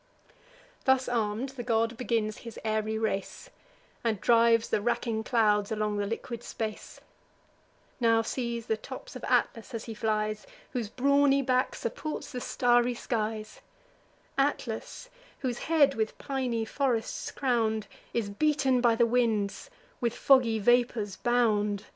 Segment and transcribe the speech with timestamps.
[0.85, 3.51] Thus arm'd, the god begins his airy race,
[4.03, 7.01] And drives the racking clouds along the liquid space;
[7.99, 12.95] Now sees the tops of Atlas, as he flies, Whose brawny back supports the starry
[12.95, 13.61] skies;
[14.39, 15.09] Atlas,
[15.41, 21.85] whose head, with piny forests crown'd, Is beaten by the winds, with foggy vapours bound.